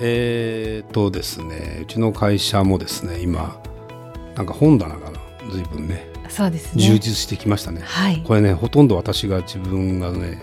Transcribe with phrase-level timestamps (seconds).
[0.00, 3.60] えー、とですねうちの会社もですね今
[4.34, 5.12] なんか本棚が
[5.50, 6.82] 随分ねそうですね。
[6.82, 8.22] 充実してきましたね、はい。
[8.24, 10.42] これねほとんど私が自分がね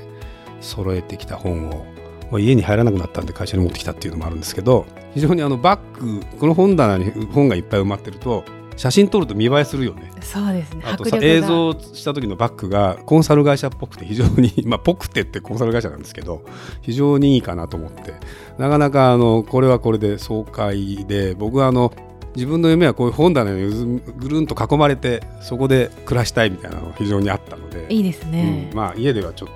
[0.61, 1.85] 揃えてきた本を
[2.31, 8.45] まあ家に入らなくなったんで会社に持ってきたっていうのもあるんですけど非常にあのバッグこの本棚に本がいっぱい埋まってると
[8.81, 10.11] 写真撮ると見栄えするよね。
[10.21, 10.81] そうですね。
[10.87, 16.41] あとさ映像した時のバッグがコンサル会社っぽくて非常に まあぽくてってコンサル会社なんですけど
[16.81, 18.15] 非常にいいかなと思って。
[18.57, 21.93] なかなかあのこれはこれで爽快で僕はあの
[22.35, 27.85] 自分の夢はこういう本棚にぐるんと囲まれてそこで暮らしたいみたいなのが非常にあったので。
[27.87, 28.69] いいですね。
[28.71, 29.49] うん、まあ家ではちょっ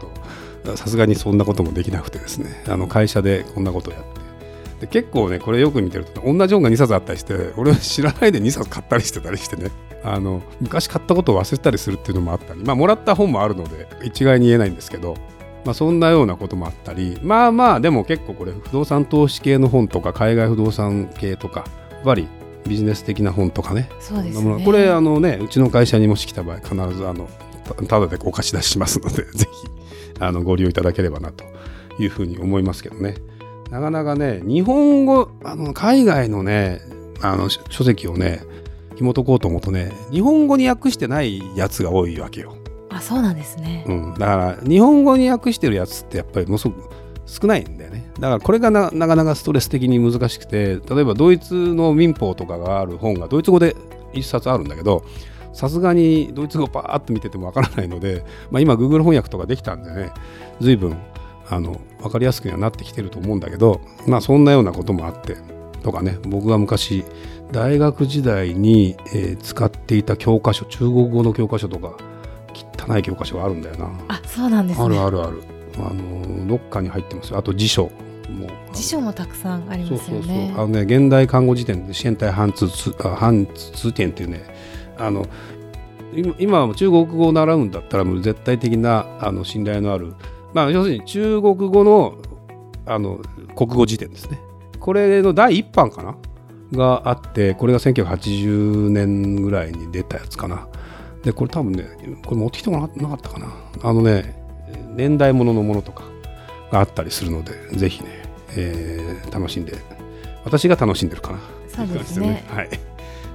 [0.63, 2.63] とさすがにそんなこともできなくてですね。
[2.67, 4.14] あの会社でこんなことをやって
[4.85, 9.71] で結構ねこれよく見てると同じ本が2冊あったりして俺は知らないで2冊買ったりしてたりしてね。
[10.03, 15.15] あの昔買ったことを忘れたりするっていうのもあったりまあもらった本もあるので一概に言えないんですけど
[15.65, 22.27] まあそんなようなこともあったりまあまあでも結構これ不動産投資系の本とか海外不動産系とかやっぱり
[22.67, 23.89] ビジネス的な本とかね。
[23.99, 24.63] そうですね。
[24.63, 27.27] これあのねうちの会社にもし来た場合必ずあの
[27.63, 29.67] たただでお貸し出ししますのでぜひ
[30.19, 31.45] あのご利用いただければなと
[31.97, 33.15] いうふうに思いますけどね
[33.71, 36.81] なかなかね日本語あの海外のね
[37.21, 38.41] あの書書籍をね
[38.95, 42.55] 紐解こうと思うとね日本語に訳してないやつが多いわけよ、
[42.89, 43.83] あそうなんですね。
[43.87, 46.89] うん、だから日本語に訳してるやつってやっぱりものすごく
[47.25, 48.09] 少ないんだよね。
[48.15, 53.75] だからこれがななかなかストレス的に難しくて例えばドイツの民法とかがある本がドイツ語で
[54.13, 55.03] 一冊あるんだけど
[55.51, 60.11] さすがにドイツ語パーッと見ててもわからないので、まあ、今 Google 翻訳とかできたんでね
[60.61, 60.97] 随分
[61.49, 65.37] あの分かりやすくにはなってきてると思うんだけどまあそんなようなこともあって
[65.83, 67.05] とかね僕が昔
[67.51, 71.95] 大学時代に、えー使っていた教科書中国語の教科書とか
[72.87, 73.91] 汚い教科書があるんだよな。
[74.07, 75.43] あそうなんですねあるあるある。
[75.77, 77.37] あのどっかに入ってますよ。
[77.37, 77.91] あと辞書も。
[78.73, 79.89] 辞書もたくさんあり。
[79.89, 84.43] ますよねあのね現代看護辞典で支援体ハンツツあハンツ通典っていうね
[84.97, 85.25] あの
[86.13, 90.13] 今今は中国語を習うんだったらもう絶対的なあの信頼のある
[90.55, 92.15] まあ要するに中国語の
[92.85, 93.19] あの
[93.57, 94.39] 国語辞典ですね。
[94.79, 96.15] これの第一版かな？
[96.71, 100.67] があってこれが1980年ぐらいに出たやつかな。
[101.23, 101.83] でこれ多分ね
[102.25, 103.47] これ持ってきてもなかったかな。
[103.83, 104.33] あのね
[104.95, 106.05] 年代物のものとか
[106.71, 108.09] があったりするのでぜひね、
[108.55, 109.73] えー楽しんで
[110.45, 111.39] 私が楽しんでるかな。
[111.67, 112.45] そうですね。
[112.47, 112.69] はい。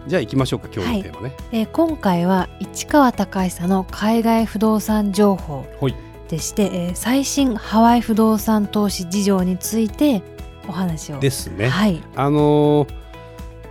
[0.07, 1.35] じゃあ行きましょうか今日のテーマね。
[1.53, 5.67] えー今回は市川隆久の海外不動産情報。
[5.81, 5.95] はい
[6.31, 10.23] でして、えー最新ハワイ不動産投資事情について
[10.69, 11.19] お話を。
[11.19, 12.03] ですね、はい。
[12.17, 13.01] あのー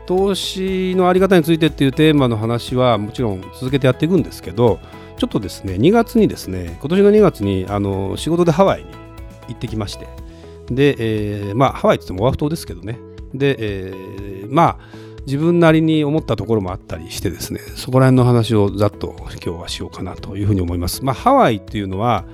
[0.06, 4.80] 投資のあり方についてっていうテーマの話はもちろん続けてやっていくんですけど
[5.18, 8.88] ちょっとですね2月にですね今年の2月にあの仕事でハワイに
[9.50, 10.08] 行ってきまして
[10.72, 12.98] で、えーまあハワイって言ってもオアフ島ですけどね。
[13.36, 14.78] で、えーまあ
[15.28, 21.06] 自分なりに思ったところもあったりしてですねそこら辺の話をざっと今日はしようかなというふうに思います。
[21.06, 22.26] まあ、ハワイっていうのは、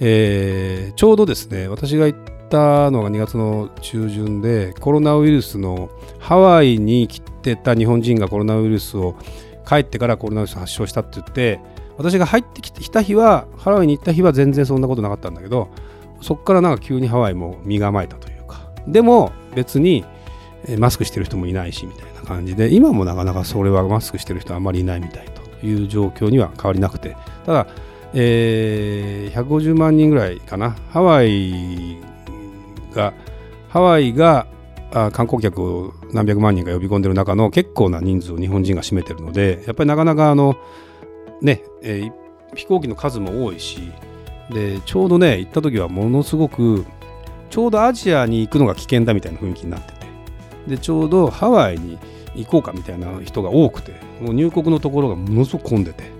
[0.00, 9.16] えーちょうどですね私が行ったのが2月の中旬でコロナウイルスのハワイに来てた日本人がコロナウイルスを
[9.66, 11.60] 帰ってからコロナウイルス発症したって言って
[11.96, 15.68] 私が入ってきた日はハワイに行った日は全然そんなことなかったんだけど
[16.20, 18.72] そこからなんか急にハワイも身構えたというか。
[18.86, 20.04] でも別に
[20.78, 25.26] マスクしてる人もいないしみたいな感じで今もなかなかそれはマスクしてる人あんまりいないみたい
[25.60, 27.16] という状況には変わりなくて。
[27.46, 27.66] ただ、
[28.14, 30.76] えー150万人ぐらいかな。
[30.90, 31.98] ハワイ
[32.92, 33.12] が
[33.68, 34.46] ハワイが
[34.92, 40.56] あ観光客を何百万人か呼び込んでる中の結構な人数を日本人が占めてるのでやっぱりなかなかあの
[41.42, 42.12] ね、えー
[42.54, 43.92] 飛行機の数も多いし
[44.50, 46.86] でちょうどね行った時はものすごく
[47.50, 50.06] ちょうどアジアに行くのが危険だみたいな雰囲気になってて
[50.66, 51.98] でちょうどハワイに
[52.34, 53.92] 行こうかみたいな人が多くて
[54.22, 56.17] もう入国のところがものすごく混んでて。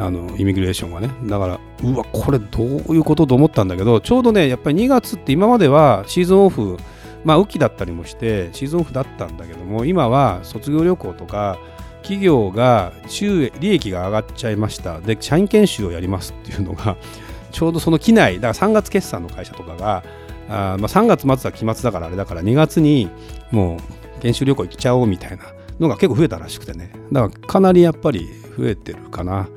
[0.00, 1.10] あのイミグレーションがね。
[1.24, 6.78] だからうわこれどういうことと思ったんだけどちょうどねやっぱり2月って今まではシーズンオフ
[7.24, 11.58] まあ雨季だったりもしてシーズンオフだったんだけども今は卒業旅行とか
[12.02, 15.00] 企業が収益利益が上がっちゃいました。
[15.00, 16.96] で社員研修をやりますっていうのが
[17.52, 20.02] ちょうどその機内だから3月決算の会社とかが
[20.48, 23.10] あまあ3月末は期末だからあれだから2月に
[23.50, 25.44] もう研修旅行行っちゃおうみたいな
[25.78, 26.90] のが結構増えたらしくてね。
[27.12, 29.48] だからかなりやっぱり増えてるかな。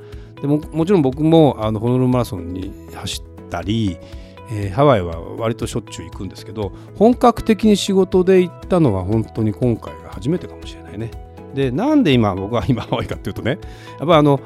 [0.44, 3.96] でももちろん僕もあのホノルルマラソンに走ったり、
[4.52, 11.10] えー、ハワイは割としょっちゅう行くんですけど本格的に仕事で行ったのは本当に今回が初めてかもしれないね。
[11.54, 13.58] でなんで今僕は今ハワイかっていうとね
[13.98, 14.38] やっぱあの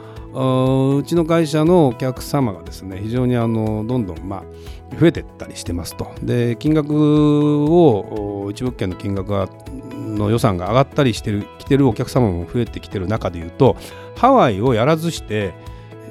[0.99, 4.45] うちの会社のお客様がですね非常にあのどんどんま
[4.93, 6.13] あ増えてったりしてますと。
[6.23, 9.49] で金額を一物件の金額が
[9.97, 13.77] の予算が上がったりしてる来てるお客様も増えてきてる中でいうと
[14.15, 15.55] ハワイをやらずして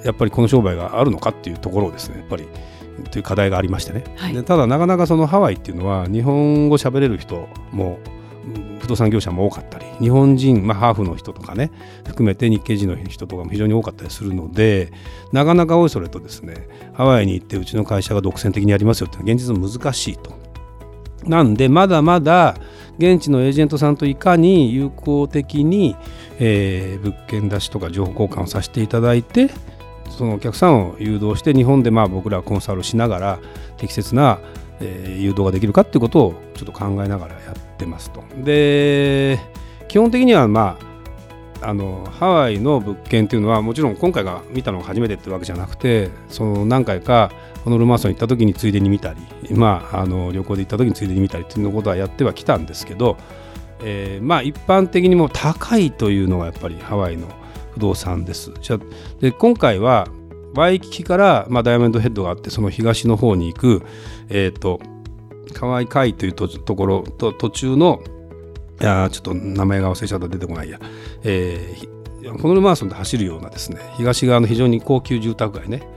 [0.07, 2.47] やっぱりこの商売があるのかっていうところをですねやっぱり
[3.11, 7.99] という課題がありましてね、はい、でただなかなかそのハワイっていうのは日本語喋れる人も
[8.79, 11.71] 不動産業者も多かったり日本人、まあ、ハーフの人とかね
[12.05, 14.93] 含めて日系人の人とかも非常に多かったりするので
[15.33, 20.37] なかなかおいそれとですねハワイに行ってうちの会社が独占的にやりますよって現実難しいと。
[21.25, 22.55] なんでまだまだ
[22.97, 25.95] 現地のエージェントさんといかに有効的に、
[26.39, 29.49] えー、物件出しとか情報交換をさせていただいて
[30.17, 33.39] そのお客さんを誘導して日本でまあ僕らはコンサルしながら
[33.77, 34.39] 適切な、
[34.79, 38.23] えー、誘導ができるかっていうことをちょっと考えながらやってますと。
[38.43, 39.39] で
[39.87, 40.87] 基本的にはまあ
[41.69, 47.31] あのハワイの物件っていうのはもちろん今回が見たのが初めてってわけじゃなくてその何回か
[47.63, 53.17] ホノルマーソン行った時についでに見たり、まあ、あの旅行で行った時についでに見たりっていうことはやってはきたんですけど、
[53.83, 57.27] えー、まあ一般的にも高いというのがやっぱりハワイの
[57.77, 58.51] 不動産です。
[58.59, 58.79] じゃ
[59.21, 60.07] で今回は
[60.55, 63.83] ワイキキから、まあ、ダイヤモンドヘッドがあってその東の方に行く、
[64.29, 64.79] えーと、
[65.53, 68.01] カワイ海というところと途中の
[68.81, 70.79] いやちょっと名前が忘れちゃった出てこないや、
[71.23, 75.87] えー、ホノルマーソンで走るようなですね東側の非常に高級住宅街ね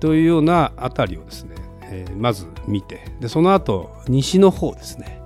[0.00, 5.20] というような辺りをですね、えー、まず見てでその後西の方ですね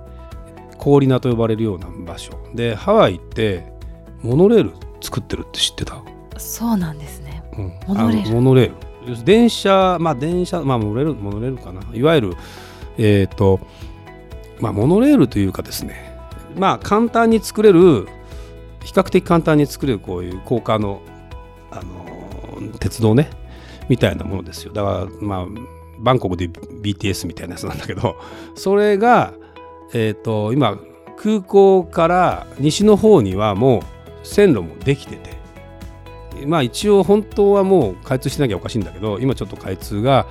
[0.77, 3.71] 氷名と呼ばれるような場所でハワイって
[4.21, 4.71] モノレール
[5.03, 6.01] 作ってるって知ってた？
[6.37, 8.31] そうなんですね、うん、モノレール。
[8.31, 8.71] モノレー
[9.07, 9.23] ル。
[9.25, 11.81] 電車まあ電車まあモノレールモノレールかな。
[11.93, 12.33] いわゆる
[12.97, 13.59] えっ、ー、と
[14.59, 16.17] まあモノレールというかですね。
[16.57, 18.07] まあ簡単に作れる
[18.83, 21.01] 比較的簡単に作れるこういう高架の、
[21.71, 23.29] あの鉄道ね。
[23.89, 24.71] みたいなものですよ。
[24.71, 25.45] だからまあ
[25.99, 28.15] バンコクで BTS みたいなやつなんだけど。
[28.55, 29.33] それが、
[29.93, 30.77] えーと、と今
[31.17, 33.81] 空港から西の方にはもう
[34.23, 35.43] 線路もできてて。
[36.47, 40.25] まあ一応本当はもう開通してなきゃおかしいんだけど今ちょっと開通が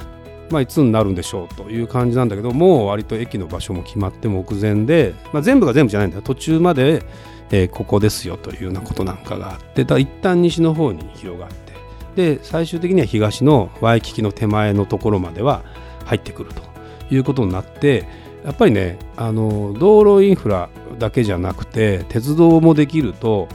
[0.53, 7.03] まあ、いつになるんでしょうという感じなんだけどもう割と駅の場所も決まって目前で、まあ、全部が全部じゃないんだ途中まで、
[7.51, 15.63] えー、ここですよというようなことなんかがあってだ一旦西の方に広がってで最終的には東のワイキキの手前のところまでは
[16.05, 16.63] 入ってくると
[17.11, 18.07] いうことになって
[18.45, 20.69] やっぱりねあの道路インフラ
[20.99, 23.49] だけじゃなくて鉄道もできると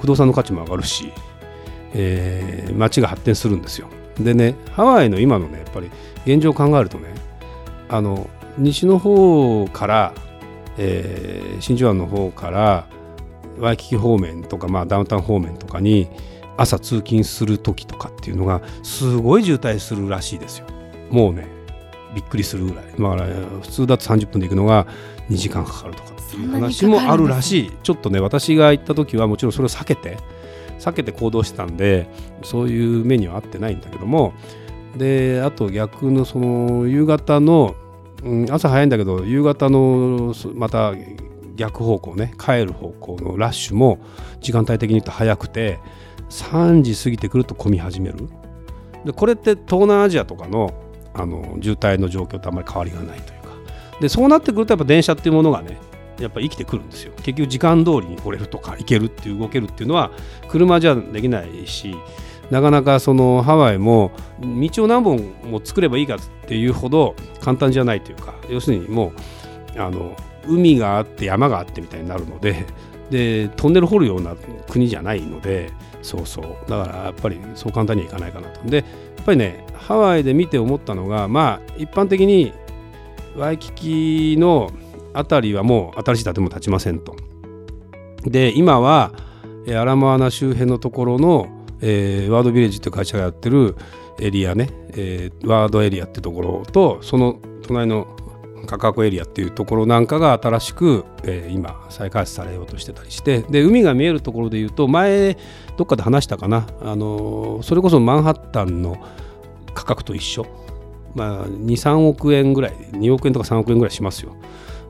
[0.00, 1.12] 不動産の価値も上がるし、
[1.94, 3.88] えー、街が発展するんですよ。
[4.18, 5.90] でねハワイの今のねやっぱり
[6.26, 7.14] 現状を考えるとね
[7.88, 8.28] あの
[8.58, 10.14] 西の方から、
[10.76, 12.86] えー、真珠湾の方から
[13.58, 16.08] ワイキキ方面とか、まあ、ダウンタウン方面とかに
[16.56, 20.66] 朝通勤する時とかっていうのがすごい渋滞するらしいですよ。
[21.10, 21.46] もうね
[22.14, 22.84] びっくりするぐらい。
[22.86, 23.26] だから
[23.60, 24.86] 普通だと30分で行くのが
[25.30, 27.72] 2時間かかるとかっていう話もあるらしい。
[27.82, 30.18] ちょっとね私が行った時はもちろんそれを避けて
[30.78, 32.08] 避けて行動してたんで
[32.42, 34.32] そういう目には合ってないんだけども
[34.96, 37.74] であと逆のその夕方の、
[38.22, 40.94] うん、朝早いんだけど夕方のまた
[41.56, 43.98] 逆方向ね帰る方向のラッシュも
[44.40, 45.78] 時間帯的に言うと早くて
[46.30, 48.28] 3時過ぎてくると混み始める
[49.04, 50.72] でこれって東南アジアとかの
[51.18, 53.48] あの渋滞の状況とあまり変わりがないというか。
[54.00, 55.76] でそうなってくるとやっぱ電車っていうものがね
[56.20, 57.12] やっぱ生きてくるんですよ。
[57.16, 60.10] 結局時間通りに来れるとか行けるっていう動けるっていうのは
[60.48, 61.94] 車じゃできないし
[62.50, 65.18] なかなかそのハワイも道を何本
[65.50, 69.12] も作ればいいかっていうほど簡単じゃないというか要するにも
[69.76, 72.64] うあの海があって山があってみたいになるので
[73.10, 74.34] でトンネル掘るような
[74.68, 75.70] 国じゃないので
[76.02, 76.70] そうそう。
[76.70, 78.68] だからやっぱりそう簡単にはいかないかなと。
[78.68, 78.82] でや
[79.22, 82.52] っぱりねハワイで見て思ったのがまあ一般的に
[83.36, 84.70] ワイキキの
[85.14, 87.16] 辺りはもう新しい建物建ちませんと。
[88.24, 89.12] で今は
[89.68, 91.48] アラモアナ周辺のところの、
[91.80, 93.76] えー、ワードビレッジという会社がやってる
[94.20, 98.06] エリアね、えー、ワードエリアっていうところとその隣の
[98.66, 105.36] カカコエリアっていうところなんかが新しく、えー、今再開発されようとしてたりしてで海が見えるところでいうと前
[105.76, 108.96] どっかで話したかな、あのー、それこそマンハッタンの
[109.78, 110.46] 価格と一緒、
[111.14, 114.34] まあ、23億円ぐらい2億円とか3億円ぐらいしますよ。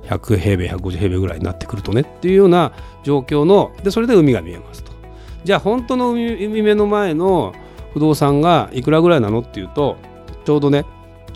[0.04, 2.72] 100平米150平米ぐらいになってくるとねっていうような
[3.04, 4.92] 状況のでそれで海が見えますと。
[5.44, 7.54] じゃあ本当の海海辺の前の
[7.92, 9.96] 不動産がいくらぐらいなのっていうと
[10.44, 10.86] ちょうどね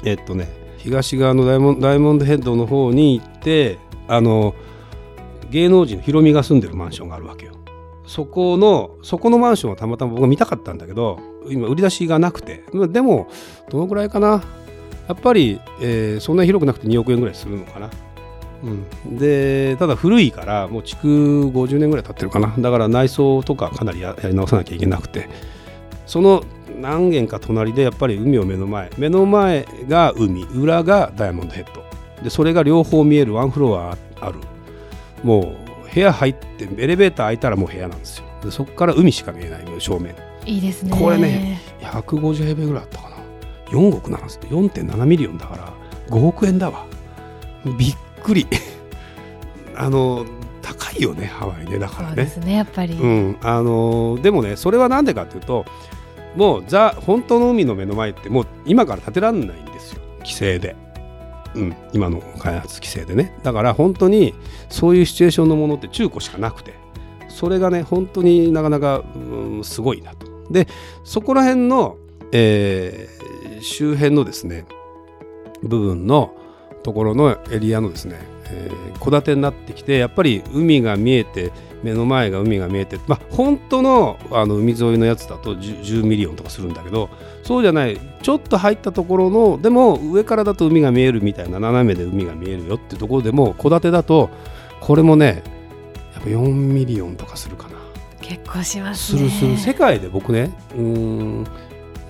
[0.04, 3.78] えっとね東側のダイモンダイヤモンドヘッドの方に行って
[4.08, 4.54] あの
[5.50, 7.52] 芸能人のヒロミが住んでるマンションがあるわけよ。
[8.06, 11.18] そこのそこのマンションはたまたま僕が見たかったんだけど
[11.48, 12.64] 今売り出しがなくて。
[12.88, 13.28] でも
[13.70, 14.42] どのぐらいかな。
[15.08, 17.90] やっぱり、えーそんなに広くなくて2億円ぐらいするのかな、
[18.62, 22.54] うん、でただ古いからもう築50年ぐらい経ってるかな。
[22.56, 25.28] だから内装とかかなりややり直さなきゃいけなくて。
[26.06, 26.44] その
[26.80, 28.90] 何軒か隣でやっぱり海を目の前。
[28.98, 30.44] 目の前が海。
[30.44, 31.82] 裏がダイヤモンドヘッド。
[32.22, 34.38] でそれが両方見えるワンフロアある。
[35.22, 35.61] もう
[35.92, 38.24] 部屋入ってエレベーター開いたらもう部屋なんですよ。
[38.42, 40.14] でそこから海しか見えない正面。
[40.46, 40.96] いいですね。
[40.96, 43.16] これね150平米ぐらいあったかな。
[43.70, 45.72] 4億なんです4.7ミリオンだから
[46.08, 46.86] 5億円だわ。
[47.78, 48.46] びっくり。
[49.76, 50.26] あの
[50.60, 51.78] 高いよねハワイね。
[51.78, 52.08] だからね。
[52.08, 55.64] そうですねやっぱり、うん、あのでもねそれは何でかっていうと
[56.36, 60.00] もうザ本当の海の目の前ってもう今から建てらんないんですよ。
[60.20, 60.76] 規制で、
[61.54, 63.38] うん、今の開発規制でね。
[63.42, 64.34] だから本当に
[64.68, 66.74] そういうシチュエーションのものって中古しかなくて
[67.28, 70.26] それがね本当になかなか、うん、すごいなと。
[70.50, 70.66] で
[71.04, 71.96] そこら辺の、
[72.32, 73.22] えー
[73.64, 74.66] 周辺のですね
[75.62, 76.34] 部分の
[76.82, 78.18] ところのエリアのですね
[78.50, 87.10] えー戸建てになってきてやっぱり海が見えて目の前が海が見えてまあ本当のあの海沿いのやつだと 10, 10ミリオンとかするんだけど
[87.42, 94.30] そうじゃないちょっと入ったところのでも上からだと海が見えるみたいな斜めで海が見えるよっていうところでも戸建てだと
[94.80, 95.42] これもね
[96.14, 97.72] やっぱ4ミリオンとかするかな。
[98.20, 99.18] 結構しますね。
[99.18, 99.56] するする。
[99.56, 101.46] 世界で僕ねうーん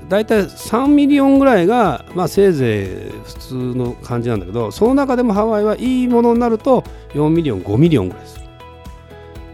[0.09, 6.83] 大体3ミリオンぐらいが、まあ、せいぜい普通の感じなんだけどその中でもハワイはいいものになると
[7.15, 8.42] 4ミリオン5ミリオンぐらいする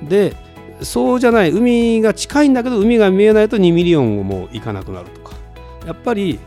[0.03, 0.35] で
[0.83, 5.37] そうじゃない海が近いんだけど海が見えないと2ミリオンをもういかなくなるとか。
[5.87, 6.39] やっぱり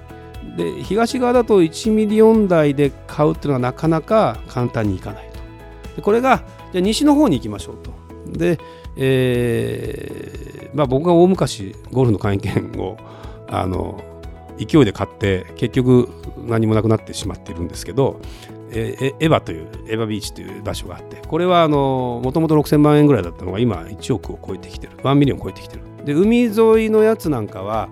[0.55, 5.96] で東側だと1ミリオン台で買うっていうのはなかなか簡単にいかないと。
[5.96, 7.91] でこれがじゃ西の方に行きましょうと。
[8.38, 8.60] で、
[8.98, 12.98] えーまあ、僕が大昔ゴルフの会員権を
[13.50, 14.01] あの
[14.65, 18.19] 勢いで買って結局何もなくなってしまっているんですけど、
[18.71, 24.93] えーエヴァというエヴァビーチという場所があってこれはもともと6000万円ぐらいだったのが今1億を超えてきてる。
[24.97, 25.81] 1ミリオン超えてきてる。
[26.05, 26.51] で海沿
[26.85, 27.89] いのやつなんかは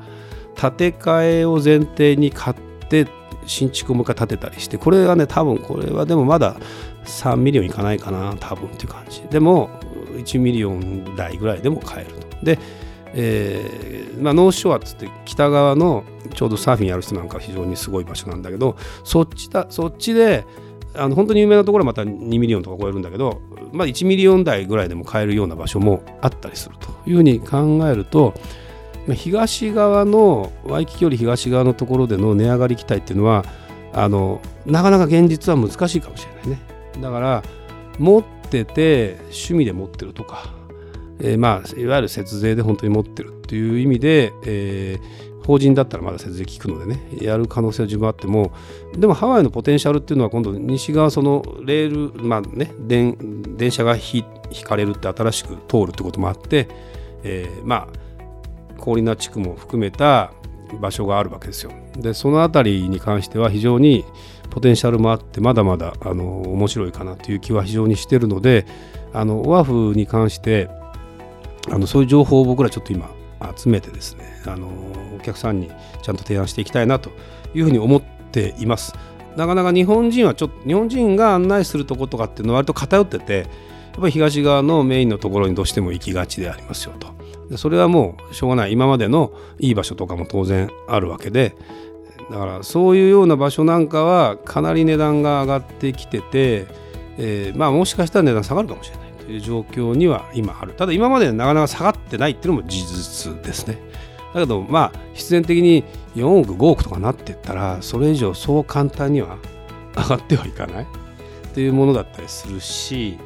[0.55, 2.55] 建て替えを前提に買っ
[2.89, 3.07] て
[3.45, 6.57] 新築をもう一回建てたりしてこれはね多分これはでもまだ
[7.05, 9.21] 3ミリオンいかないかな多分っていう感じ。
[9.29, 9.69] でも
[10.15, 12.45] 1ミリオン台ぐらいでも買えると。
[12.45, 12.59] で
[13.13, 20.45] えーまあ、ノースショアっつって北側のちょうどサーフィンやる人なんか非常にすごい場所なんだけどそっちだそっちで
[20.95, 28.33] あの本当に有名なところはまた2ミリオンとか超えるんだけど、まあ、1ミリオン台ぐらいでも買えるような場所もあったりするというふうに考えると
[29.13, 33.45] 東側のワイキキより東側のところでの値上がり期待っていうのは
[33.93, 36.59] あのなかなか現実は難しいかもしれないね。
[37.01, 37.43] だから
[37.97, 40.53] 持ってて趣味で持ってるとか
[41.21, 48.51] えーまあ、いわゆる節税で本当に持ってるっていう意味で、えー法人だったらまだ節税効くのでねやる可能性は十分あっても
[48.95, 53.17] でもハワイのポテンシャルっていうのは今度西側そのレール、まあね、電
[53.57, 56.67] 電車が引引かれるって新しく通るってこともあって、
[57.23, 58.09] えーまあ
[58.77, 60.31] 氷名地区も含めた
[60.79, 61.71] 場所があるわけですよ。
[61.97, 64.05] でその辺りに関しては非常に
[64.51, 68.65] ポテンシャルもあってまだまだあの面白いかなという気は非常にしてるので
[69.13, 70.69] あのオアフに関して
[71.71, 73.09] あのそういう情報を僕らちょっと今
[73.55, 74.67] 集めてですねあの
[75.15, 75.69] お客さんに
[76.01, 77.11] ちゃんと提案していきたいなと
[77.53, 78.93] いうふうに思っています。
[79.35, 87.07] なかなか日本人はちょっと日本人が案内するとことかっていうのは割と偏っててやっぱり東側のメインのところにどうしても行きがちでありますよと。
[87.49, 91.55] でそれはもうしょうがない今までのいい場所とかも当然あるわけで
[92.29, 96.67] だからそういうような場所なんかはかなり値段が上がってきてて、
[97.17, 100.73] えーまあもしかしたら値段下がるかもしれないいう状況には今ある。
[100.73, 103.77] ただ今までなかなか下がってないっていうのも事実ですね。
[104.33, 105.83] だけどまあ必然的に
[106.15, 109.37] 4億5億とかなっていったらそれ以上そう簡単には
[109.95, 110.83] 上がってはいかない。
[110.83, 113.17] っていうものだったりするし、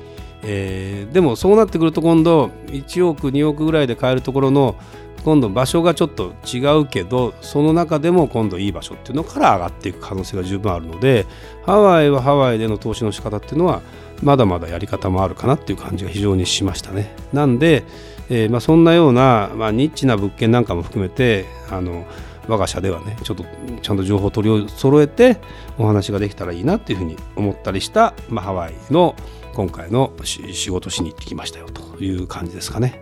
[0.44, 4.76] えーでもそうなってくると今度1億2億ぐらいで買えるところの
[5.24, 11.26] 今度場所がちょっと違うけどその中でも今度いい場所っていうのから上がっていく可能性が十分あるので
[11.66, 13.82] ハワイはハワイでの投資の仕方っていうのは
[14.22, 17.14] まだまだやり方もあるかなっていう感じが非常にしましたね。
[17.34, 17.84] なんで、
[18.30, 22.06] えーまあ、そんなような、まあ、ニッチな物件なんかも含めてあの
[22.48, 23.46] 我が社ではねちょっと
[23.82, 25.40] ちゃんと情報を取り揃えて
[25.78, 29.16] お話ができたらいいなっていうふうに思ったりした、まあ、ハワイの
[29.54, 33.02] 今回の仕事しに行ってきましたよという感じですかね。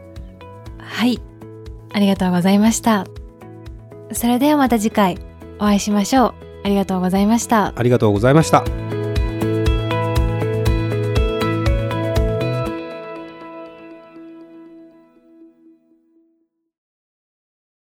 [0.78, 1.31] はい。
[1.93, 3.05] ありがとうございました。
[4.13, 5.17] それではまた次回
[5.60, 6.33] お会いしましょう。
[6.63, 7.74] ありがとうございました。
[7.75, 8.63] ありがとうございました。